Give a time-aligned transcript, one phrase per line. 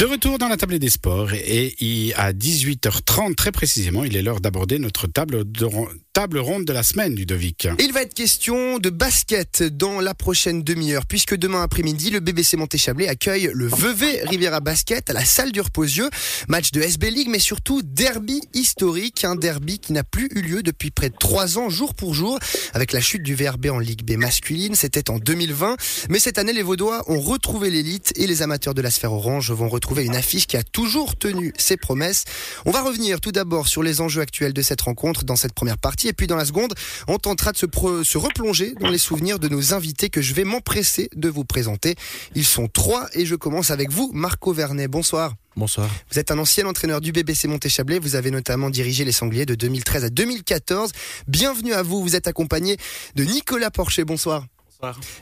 [0.00, 4.40] De retour dans la table des sports et à 18h30 très précisément, il est l'heure
[4.40, 5.66] d'aborder notre table, de,
[6.12, 7.68] table ronde de la semaine, Ludovic.
[7.78, 12.56] Il va être question de basket dans la prochaine demi-heure puisque demain après-midi, le BBC
[12.56, 16.10] Montéchablais accueille le Vevey Riviera Basket à la salle du Reposieux.
[16.48, 20.62] Match de SB League mais surtout derby historique, un derby qui n'a plus eu lieu
[20.64, 22.40] depuis près de trois ans jour pour jour
[22.74, 24.74] avec la chute du VRB en Ligue B masculine.
[24.74, 25.76] C'était en 2020
[26.08, 29.52] mais cette année les Vaudois ont retrouvé l'élite et les amateurs de la sphère orange
[29.52, 32.24] vont retrouver une affiche qui a toujours tenu ses promesses.
[32.66, 35.78] On va revenir tout d'abord sur les enjeux actuels de cette rencontre dans cette première
[35.78, 36.74] partie et puis dans la seconde,
[37.08, 37.66] on tentera de se,
[38.04, 41.94] se replonger dans les souvenirs de nos invités que je vais m'empresser de vous présenter.
[42.34, 44.88] Ils sont trois et je commence avec vous, Marco Vernet.
[44.88, 45.34] Bonsoir.
[45.56, 45.90] Bonsoir.
[46.10, 47.98] Vous êtes un ancien entraîneur du BBC Montéchablais.
[47.98, 50.92] Vous avez notamment dirigé les Sangliers de 2013 à 2014.
[51.26, 52.02] Bienvenue à vous.
[52.02, 52.76] Vous êtes accompagné
[53.16, 54.04] de Nicolas Porcher.
[54.04, 54.46] Bonsoir.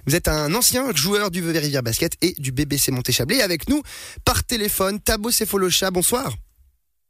[0.06, 3.42] Vous êtes un ancien joueur du Vevey Rivière Basket et du BBC Montéchablais.
[3.42, 3.82] Avec nous,
[4.24, 5.90] par téléphone, Tabo Sefolocha.
[5.90, 6.32] Bonsoir.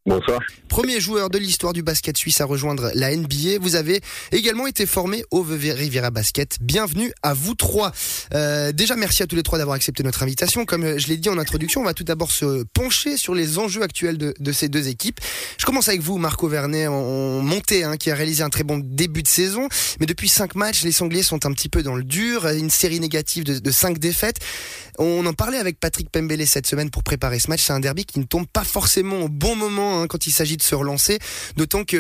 [0.09, 0.41] Bonsoir.
[0.69, 3.59] Premier joueur de l'histoire du basket suisse à rejoindre la NBA.
[3.61, 4.01] Vous avez
[4.33, 6.57] également été formé au Riviera Basket.
[6.63, 7.93] Bienvenue à vous trois.
[8.33, 10.65] Euh, déjà, merci à tous les trois d'avoir accepté notre invitation.
[10.65, 13.83] Comme je l'ai dit en introduction, on va tout d'abord se pencher sur les enjeux
[13.83, 15.21] actuels de, ces deux équipes.
[15.59, 18.79] Je commence avec vous, Marco Vernet, en montée, hein, qui a réalisé un très bon
[18.83, 19.69] début de saison.
[20.01, 22.49] Mais depuis cinq matchs, les Sangliers sont un petit peu dans le dur.
[22.49, 24.39] Une série négative de, de cinq défaites.
[24.99, 27.63] On en parlait avec Patrick Pembele cette semaine pour préparer ce match.
[27.63, 30.57] C'est un derby qui ne tombe pas forcément au bon moment hein, quand il s'agit
[30.57, 31.19] de se relancer.
[31.57, 31.97] D'autant que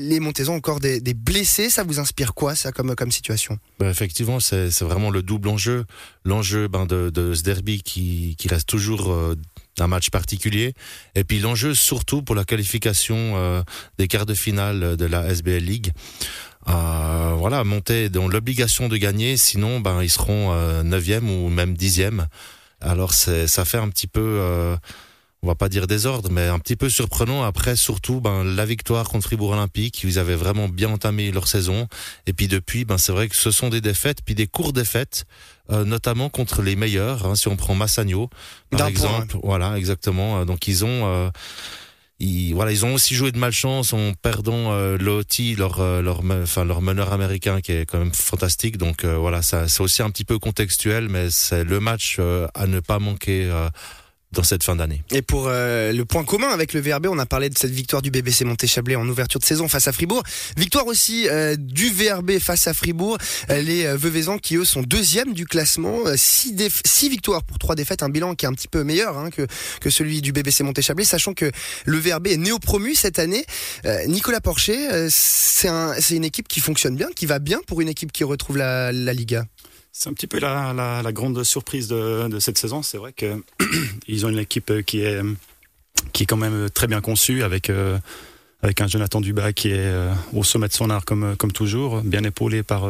[0.00, 1.70] les Montezans ont encore des, blessés.
[1.70, 3.58] Ça vous inspire quoi, ça, comme, situation?
[3.78, 5.84] Bah, Effectivement, c'est vraiment le double enjeu.
[6.24, 9.36] L'enjeu ben, de, ce derby qui, reste toujours euh,
[9.78, 10.74] un match particulier.
[11.14, 13.62] Et puis l'enjeu surtout pour la qualification euh,
[13.98, 15.92] des quarts de finale de la SBL League
[16.68, 21.76] euh, voilà, monter dans l'obligation de gagner, sinon ben ils seront euh, neuvième ou même
[21.76, 22.28] dixième.
[22.80, 24.76] Alors ça fait un petit peu, euh,
[25.42, 27.42] on va pas dire désordre, mais un petit peu surprenant.
[27.42, 31.88] Après surtout ben la victoire contre Fribourg Olympique, ils avaient vraiment bien entamé leur saison.
[32.26, 35.24] Et puis depuis, ben c'est vrai que ce sont des défaites, puis des courtes défaites,
[35.70, 37.26] euh, notamment contre les meilleurs.
[37.26, 38.30] Hein, si on prend Massagno
[38.70, 40.44] par exemple, voilà exactement.
[40.44, 41.30] Donc ils ont
[42.22, 46.22] ils, voilà, ils ont aussi joué de malchance en perdant euh, Loti, leur, euh, leur,
[46.24, 48.78] enfin, leur meneur américain qui est quand même fantastique.
[48.78, 52.46] Donc euh, voilà, ça, c'est aussi un petit peu contextuel, mais c'est le match euh,
[52.54, 53.50] à ne pas manquer
[54.32, 55.02] dans cette fin d'année.
[55.10, 58.02] Et pour euh, le point commun avec le VRB, on a parlé de cette victoire
[58.02, 60.22] du BBC Montéchablais en ouverture de saison face à Fribourg.
[60.56, 63.18] Victoire aussi euh, du VRB face à Fribourg.
[63.50, 65.98] Euh, les Veuvezans qui eux sont deuxième du classement.
[66.16, 66.54] Six,
[66.84, 69.46] six, victoires pour trois défaites, un bilan qui est un petit peu meilleur hein, que,
[69.80, 71.50] que celui du BBC Montéchablais, sachant que
[71.84, 73.44] le VRB est néo-promu cette année.
[74.06, 78.12] Nicolas Porcher, c'est un, une équipe qui fonctionne bien, qui va bien pour une équipe
[78.12, 79.44] qui retrouve la, la Liga.
[79.94, 82.82] C'est un petit peu la, grande surprise de, cette saison.
[82.82, 85.20] C'est vrai qu'ils ont une équipe qui est,
[86.14, 87.98] qui quand même très bien conçue avec, euh,
[88.62, 92.62] un Jonathan Dubas qui est euh, au sommet de son art comme, toujours, bien épaulé
[92.62, 92.84] par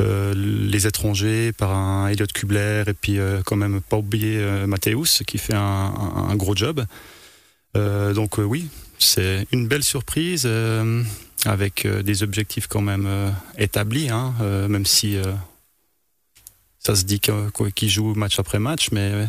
[0.00, 5.36] euh, les étrangers, par un Elliot Kubler et puis quand même pas oublier Mathéus qui
[5.36, 5.60] fait un,
[6.30, 6.84] un, gros job.
[7.74, 8.68] donc oui,
[8.98, 10.48] c'est une belle surprise
[11.44, 14.34] avec des objectifs quand même établis, hein,
[14.68, 15.18] même si
[16.84, 19.26] ça se dit qu'ils jouent match après match, mais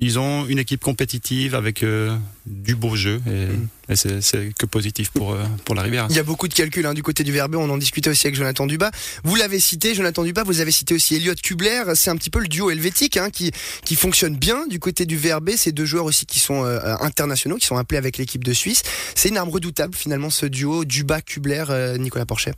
[0.00, 3.46] ils ont une équipe compétitive avec euh, du beau jeu et,
[3.94, 4.20] mm.
[4.20, 6.06] c'est que positif pour euh, pour la Rivière.
[6.10, 7.54] Il y a beaucoup de calculs hein, du côté du Verbe.
[7.54, 8.90] On en discutait aussi avec Jonathan Dubas.
[9.22, 10.42] Vous l'avez cité, Jonathan Dubas.
[10.42, 11.84] Vous avez cité aussi Elliot Kubler.
[11.94, 13.52] C'est un petit peu le duo helvétique hein, qui
[13.84, 15.50] qui fonctionne bien du côté du VRB.
[15.56, 18.82] Ces deux joueurs aussi qui sont euh, internationaux, qui sont appelés avec l'équipe de Suisse.
[19.14, 21.64] C'est une arme redoutable finalement ce duo Dubas Kubler
[21.98, 22.52] Nicolas Porchet.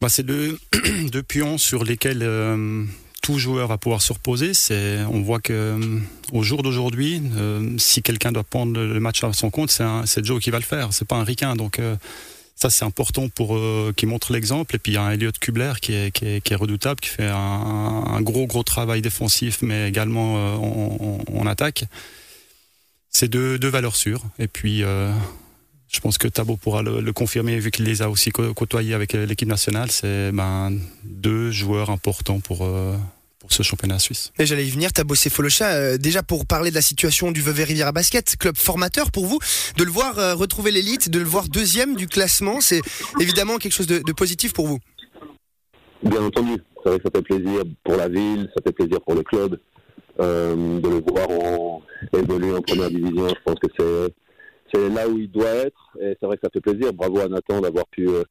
[0.00, 0.60] Bah, c'est deux
[1.10, 2.22] deux pions sur lesquels
[3.22, 4.52] tout joueur va pouvoir se reposer.
[4.52, 5.98] C'est, on voit que euh,
[6.32, 10.42] au jour d'aujourd'hui, euh, si quelqu'un doit prendre le match à son compte, c'est, Joe
[10.42, 10.92] qui va le faire.
[10.92, 11.54] C'est pas un ricain.
[11.54, 11.96] Donc euh,
[12.56, 13.58] ça, c'est important pour
[13.96, 14.74] qui montre l'exemple.
[14.74, 17.00] Et puis il y a un Elliot Kubler qui est, qui est, qui est redoutable,
[17.00, 21.84] qui fait un, un, gros gros travail défensif, mais également en, en, attaque.
[23.08, 24.22] C'est deux, deux valeurs sûres.
[24.40, 24.82] Et puis
[25.92, 29.26] je pense que Tabo pourra le, confirmer vu qu'il les a aussi côtoyés avec euh,
[29.26, 29.90] l'équipe nationale.
[29.90, 30.70] C'est ben,
[31.04, 32.96] deux joueurs importants pour, euh,
[33.38, 34.32] pour ce championnat suisse.
[34.38, 37.64] Et j'allais y venir, Tabo Sefolocha, euh, déjà pour parler de la situation du Vevey
[37.64, 39.38] Riviera Basket, club formateur pour vous,
[39.76, 42.80] de le voir retrouver l'élite, de le voir deuxième du classement, c'est
[43.20, 44.78] évidemment quelque chose de, positif pour vous.
[46.02, 49.14] Bien entendu, c'est vrai que ça fait plaisir pour la ville, ça fait plaisir pour
[49.14, 49.58] le club.
[50.18, 51.82] de le voir en,
[52.16, 54.14] évoluer en première division, je pense que c'est
[54.72, 55.96] c'est là où il doit être.
[56.00, 56.92] Et c'est vrai que ça fait plaisir.
[56.92, 58.22] Bravo à Nathan d'avoir pu euh,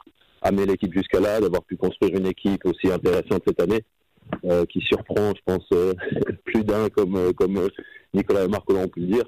[0.42, 3.84] amener l'équipe jusqu'à là, d'avoir pu construire une équipe aussi intéressante cette année,
[4.46, 5.94] euh, qui surprend, je pense, euh,
[6.46, 7.68] plus d'un comme, comme
[8.14, 9.26] Nicolas et Marco l'ont pu le dire.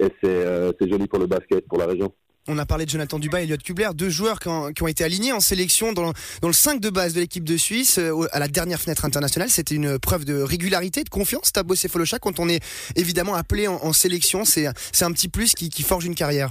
[0.00, 2.12] Et c'est joli pour le basket, pour la région.
[2.48, 5.32] On a parlé de Jonathan Dubas et Elliot Kubler, deux joueurs qui ont, été alignés
[5.32, 6.12] en sélection dans,
[6.42, 8.00] le 5 de base de l'équipe de Suisse
[8.32, 9.50] à la dernière fenêtre internationale.
[9.50, 12.64] C'était une preuve de régularité, de confiance, Tabo Sefolocha, quand on est
[12.96, 14.44] évidemment appelé en, sélection.
[14.44, 16.50] C'est un petit plus qui, forge une carrière.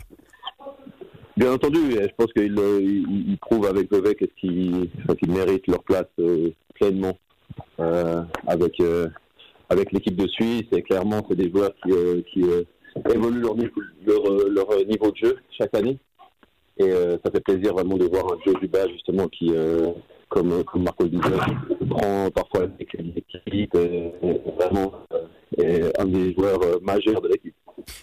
[1.35, 6.05] Bien entendu, je pense qu'ils prouvent avec Vevey qu'ils méritent leur place
[6.75, 7.17] pleinement
[8.47, 8.79] avec
[9.69, 12.63] avec l'équipe de Suisse et clairement c'est des joueurs qui, euh, qui euh,
[13.13, 15.97] évoluent leur niveau, leur, leur, niveau de jeu chaque année.
[16.77, 19.51] Et euh, ça fait plaisir vraiment de voir un jeu du bas justement qui
[20.29, 21.21] comme, comme Marco disait
[21.89, 23.77] prend parfois l'équipe
[24.57, 24.93] vraiment
[25.57, 27.55] est un des joueurs majeurs de l'équipe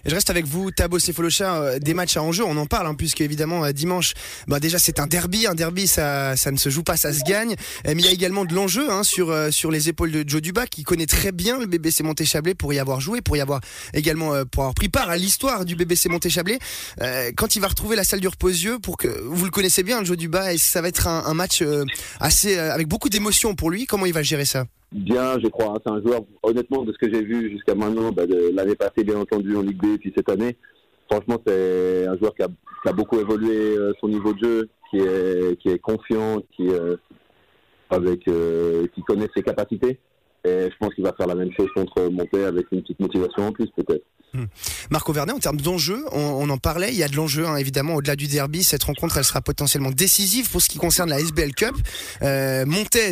[0.05, 2.95] je reste avec vous, Tabo Sefolocha, euh, des matchs à enjeu, on en parle, hein,
[2.95, 4.13] puisque évidemment euh, dimanche,
[4.49, 7.23] bah déjà c'est un derby, un derby ça, ça ne se joue pas, ça se
[7.25, 7.55] gagne.
[7.87, 10.43] Euh, mais il y a également de l'enjeu hein, sur sur les épaules de Joe
[10.43, 13.61] Dubac, qui connaît très bien le BBC Monté-Chablais pour y avoir joué, pour y avoir
[13.93, 16.59] également pour avoir pris part à l'histoire du BBC Monté-Chablais.
[17.37, 20.17] quand il va retrouver la salle du repos-yeux, pour que vous le connaissez bien, Joe
[20.17, 21.63] Dubac, et ça va être un, un match
[22.21, 23.87] assez avec beaucoup d'émotions pour lui.
[23.87, 24.65] Comment il va gérer ça?
[24.95, 25.75] Bien, je crois.
[25.85, 29.19] C'est un joueur, honnêtement, de ce que j'ai vu jusqu'à maintenant, bah, l'année passée, bien
[29.19, 30.57] entendu, en Ligue 2, et puis cette année,
[31.11, 34.69] franchement, c'est un joueur qui a, qui a beaucoup évolué euh, son niveau de jeu,
[34.91, 36.97] qui est, qui est confiant, qui, euh,
[37.91, 39.99] avec, euh, qui connaît ses capacités.
[40.47, 43.49] Et je pense qu'il va faire la même chose contre Monter avec une petite motivation
[43.49, 44.05] en plus, peut-être.
[44.35, 44.47] Hmm.
[44.91, 47.95] Marco Vernet, en termes d'enjeu, on, en parlait, il y a de l'enjeu hein, évidemment
[47.95, 48.65] au-delà du derby.
[48.65, 51.77] Cette rencontre, elle sera potentiellement décisive pour ce qui concerne la SBL Cup.
[52.23, 52.65] Euh,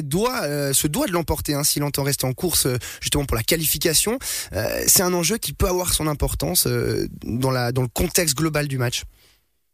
[0.03, 3.37] doit, euh, se doit de l'emporter hein, s'il entend rester en course euh, justement pour
[3.37, 4.19] la qualification.
[4.53, 9.05] Euh, c'est un enjeu qui peut avoir son importance dans le contexte global du match.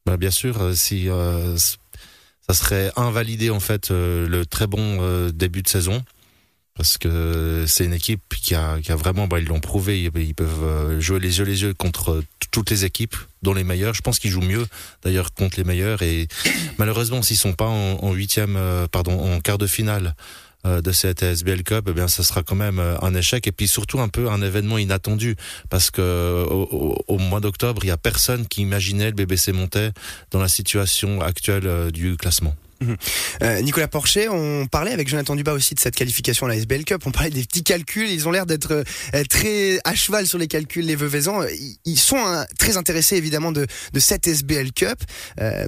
[0.05, 1.09] Bah, bien sûr, si
[2.47, 6.03] ça serait invalider en fait le très bon début de saison
[6.78, 11.00] parce que c'est une équipe qui a, vraiment, bah, ils l'ont prouvé, ils, peuvent euh,
[11.00, 12.22] jouer les yeux les yeux contre
[12.52, 13.94] toutes les équipes, dont les meilleurs.
[13.94, 14.64] Je pense qu'ils jouent mieux
[15.02, 16.28] d'ailleurs contre les meilleurs et
[16.78, 20.14] malheureusement s'ils sont pas en huitième, euh, pardon, en quart de finale
[20.66, 23.66] euh, de cette SBL Cup, eh bien, ça sera quand même un échec et puis
[23.66, 25.34] surtout un peu un événement inattendu
[25.70, 29.90] parce que au, mois d'octobre, il y a personne qui imaginait le BBC monter
[30.30, 32.54] dans la situation actuelle du classement.
[32.80, 32.96] Mhm.
[33.42, 36.84] Euh, Nicolas Porcher, on parlait avec Jonathan Dubas aussi de cette qualification à la SBL
[36.84, 37.02] Cup.
[37.06, 38.08] On parlait des petits calculs.
[38.08, 38.84] Ils ont l'air d'être
[39.14, 41.42] euh, très à cheval sur les calculs, les Veuvezans.
[41.84, 43.66] Ils sont hein, très intéressés évidemment de,
[43.98, 44.98] cette SBL Cup.
[45.40, 45.66] Euh,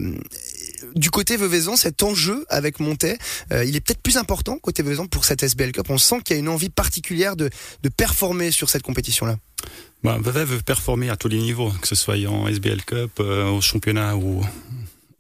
[0.94, 3.18] du côté Veuvezan, cet enjeu avec Montet,
[3.50, 5.86] il est peut-être plus important côté Veuvezan pour cette SBL Cup.
[5.88, 7.50] On sent qu'il y a une envie particulière de,
[7.96, 9.36] performer sur cette compétition-là.
[10.02, 14.16] Bah, veut performer à tous les niveaux, que ce soit en SBL Cup, au championnat
[14.16, 14.42] ou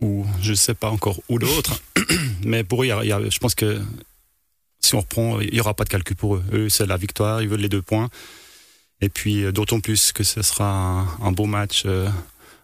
[0.00, 1.82] ou je ne sais pas encore où d'autres.
[2.44, 3.80] Mais pour eux, je pense que
[4.80, 6.44] si on reprend, il n'y aura pas de calcul pour eux.
[6.52, 8.08] Eux, c'est la victoire, ils veulent les deux points.
[9.00, 12.08] Et puis, euh, d'autant plus que ce sera un, beau match euh,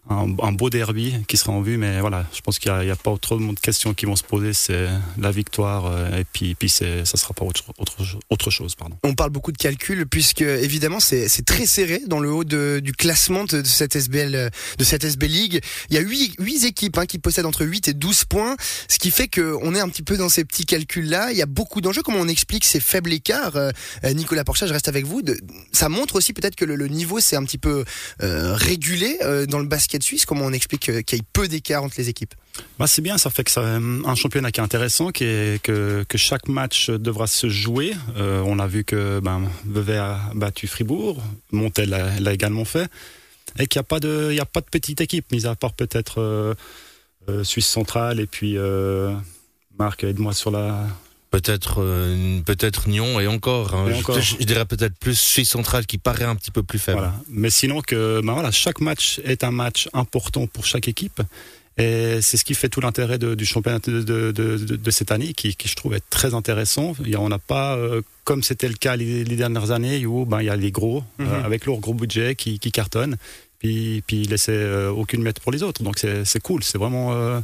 [0.09, 3.17] un, beau derby qui sera en vue, mais voilà, je pense qu'il n'y a, pas
[3.19, 4.53] trop de questions qui vont se poser.
[4.53, 4.87] C'est
[5.19, 7.97] la victoire euh, et puis, puis ça sera pas autre, autre,
[8.31, 8.75] autre, chose.
[8.75, 8.97] Pardon.
[9.03, 12.93] On parle beaucoup de calcul puisque évidemment c'est très serré dans le haut de, du
[12.93, 15.61] classement de, cette SBL, de cette SB League.
[15.91, 18.57] Il y a 8, 8 équipes hein, qui possèdent entre 8 et 12 points,
[18.89, 21.33] ce qui fait qu'on est un petit peu dans ces petits calculs-là.
[21.33, 22.03] Il y a beaucoup d'enjeux.
[22.03, 23.73] Comment on explique ces faibles écarts euh,
[24.15, 25.23] Nicolas Porchat, je reste avec vous.
[25.23, 25.39] De,
[25.73, 27.85] ça montre aussi peut-être que le, le niveau s'est un petit peu
[28.23, 31.97] euh, régulé dans le basket suisse Comment on explique qu'il y ait peu d'écart entre
[31.99, 32.35] les équipes?
[32.79, 36.05] Bah c'est bien, ça fait que ça un championnat qui est intéressant, qui est, que,
[36.09, 37.93] que chaque match devra se jouer.
[38.17, 41.23] Euh, on a vu que ben, Vevey a battu Fribourg,
[41.53, 42.91] Montel l'a également fait,
[43.59, 46.21] et qu'il n'y a pas de, a pas de petite équipe, mis à part peut-être
[46.21, 46.55] euh,
[47.29, 48.57] euh, Suisse centrale et puis
[49.79, 50.87] Marc aide-moi sur la
[51.37, 53.75] Peut-être euh, peut-être Nyon et encore.
[53.75, 53.91] Hein.
[53.93, 57.13] je, dirais peut-être plus Suisse centrale qui paraît un petit peu plus faible.
[57.29, 61.21] Mais sinon que ben voilà, chaque match est un match important pour chaque équipe.
[61.77, 65.55] Et c'est ce qui fait tout l'intérêt du championnat de, de, de, cette année, qui,
[65.55, 66.95] qui, je trouve est très intéressant.
[67.19, 70.51] On n'a pas, euh, comme c'était le cas les, dernières années, où ben, il y
[70.51, 71.27] a les gros, mhm.
[71.29, 73.17] euh, avec leur gros budget, qui, qui cartonnent,
[73.59, 75.83] puis, puis laisser aucune mètre pour les autres.
[75.83, 77.43] Donc c'est cool, c'est vraiment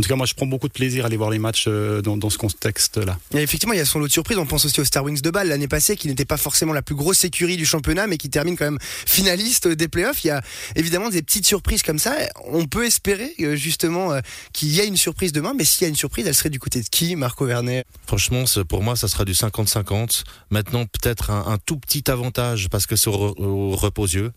[0.00, 2.00] en tout cas, moi, je prends beaucoup de plaisir à aller voir les matchs euh,
[2.00, 3.18] dans, ce contexte-là.
[3.34, 4.38] effectivement, il y a son lot de surprises.
[4.38, 6.80] On pense aussi au Star Wings de Bâle l'année passée, qui n'était pas forcément la
[6.80, 10.24] plus grosse écurie du championnat, mais qui termine quand même finaliste des playoffs.
[10.24, 10.40] Il y a
[10.74, 12.16] évidemment des petites surprises comme ça.
[12.46, 14.20] On peut espérer euh, justement euh,
[14.54, 16.58] qu'il y ait une surprise demain, mais s'il y a une surprise, elle serait du
[16.58, 20.24] côté de qui, Marco Vernet Franchement, pour moi, ça sera du 50-50.
[20.48, 24.32] Maintenant, peut-être un, tout petit avantage parce que c'est au, au reposieux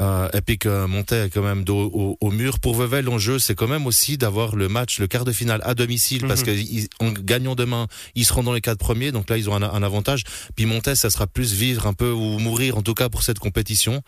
[0.00, 2.58] Euh, et puis que Montaix est quand même dos au, au mur.
[2.58, 5.74] Pour Vevey, l'enjeu, c'est quand même aussi d'avoir le match, le quart de finale à
[5.74, 6.86] domicile, parce Mhm.
[6.98, 7.86] qu'en gagnant demain,
[8.16, 10.24] ils seront dans les quatre premiers, donc là, ils ont un, un avantage.
[10.56, 13.38] Puis Montaix, ça sera plus vivre un peu ou mourir, en tout cas pour cette
[13.38, 14.02] compétition.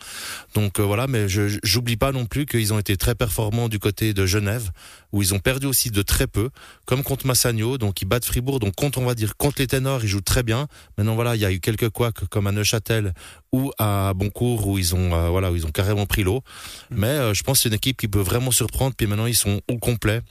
[0.55, 3.79] Donc euh, voilà, mais je j'oublie pas non plus qu'ils ont été très performants du
[3.79, 4.71] côté de Genève,
[5.11, 6.49] où ils ont perdu aussi de très peu,
[6.85, 10.03] comme contre Massagno, donc ils battent Fribourg, donc contre, on va dire, contre les ténors,
[10.03, 10.67] ils jouent très bien.
[10.97, 13.13] Maintenant voilà, il y a eu quelques couacs comme à Neuchâtel
[13.51, 16.41] ou à Boncourt où ils ont, euh, voilà, où ils ont carrément pris l'eau.
[16.89, 18.95] Mais euh, je pense que c'est une équipe qui peut vraiment surprendre.
[18.95, 20.21] Puis maintenant ils sont au complet,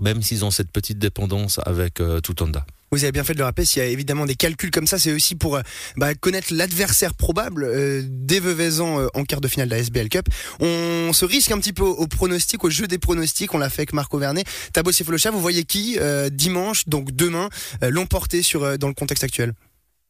[0.00, 2.64] même s'ils ont cette petite dépendance avec euh, Tutanda.
[2.92, 4.98] Vous avez bien fait de le rappeler, s'il y a évidemment des calculs comme ça,
[4.98, 5.60] c'est aussi pour euh,
[5.96, 10.08] bah, connaître l'adversaire probable euh, des Veuvezans euh, en quart de finale de la SBL
[10.08, 10.26] Cup.
[10.58, 13.82] On se risque un petit peu au, pronostic, au jeu des pronostics, on l'a fait
[13.82, 14.44] avec Marco Vernet.
[14.72, 16.00] Tabo Sefolocha, vous voyez qui
[16.32, 17.48] dimanche, donc demain,
[17.80, 19.52] l'emporter sur dans le contexte actuel?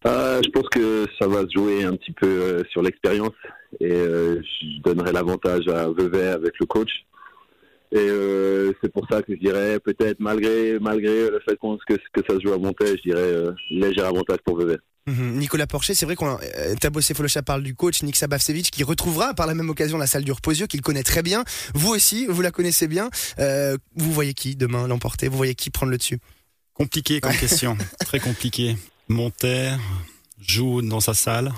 [0.06, 3.34] Je pense que ça va se jouer un petit peu sur l'expérience
[3.78, 6.88] et je donnerai l'avantage à Vevey avec le coach.
[7.92, 11.94] Et euh, c'est pour ça que je dirais peut-être malgré malgré le fait qu'on- que,
[11.94, 14.76] que ça se joue à Montaigne, je dirais euh, léger avantage pour Vevey.
[15.06, 15.38] Mhm.
[15.38, 19.34] Nicolas Porcher, c'est vrai qu'on euh, Tabo Sefolocha parle du coach Nick Sabavsevic qui retrouvera
[19.34, 21.42] par la même occasion la salle du Reposio qu'il connaît très bien.
[21.74, 23.10] Vous aussi, vous la connaissez bien.
[23.40, 25.26] Euh, vous voyez qui demain l'emporter?
[25.28, 26.18] Vous voyez qui prendre le dessus?
[26.74, 28.76] Compliqué comme question, très compliqué.
[29.08, 29.70] Monter
[30.40, 31.50] joue dans sa salle,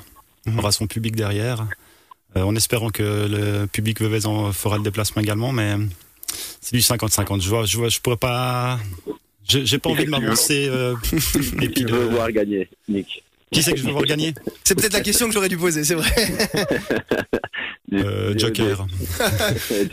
[0.47, 0.59] Mhm.
[0.59, 1.67] aura son public derrière,
[2.37, 5.77] euh, en espérant que le public Veuvezan fera le déplacement également, mais
[6.63, 7.43] c'est du 50-50.
[7.43, 8.79] Je vois, je vois, je pourrais pas.
[9.49, 10.67] je- J'ai pas envie de m'avancer.
[10.71, 10.95] euh,
[11.61, 14.33] et puis Qui de- voir gagner, Nick Qui c'est que je veux voir gagner?
[14.65, 16.11] C'est peut-être la question que j'aurais dû poser, c'est vrai.
[17.95, 18.87] Euh, Joker.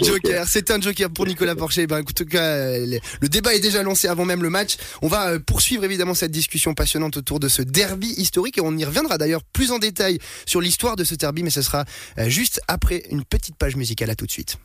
[0.01, 1.85] Joker, c'est un joker pour Nicolas Porcher.
[1.85, 4.77] Ben, en tout cas, euh, le- débat est déjà lancé avant même le match.
[5.01, 8.77] On va euh, poursuivre évidemment cette discussion passionnante autour de ce derby historique et on
[8.77, 11.83] y reviendra d'ailleurs plus en détail sur l'histoire de ce derby, mais ce sera
[12.27, 14.09] juste après une petite page musicale.
[14.09, 14.57] À tout de suite.